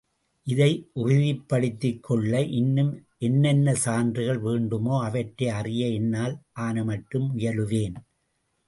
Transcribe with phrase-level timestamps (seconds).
[0.47, 0.69] இதை
[0.93, 2.91] உறுதிப்படுத்திக் கொள்ள இன்னும்
[3.19, 7.97] என்னென்ன சான்றுகள் வேண்டுமோ அவற்றை அறிய என்னால் ஆனமட்டும் முயலுவேன்.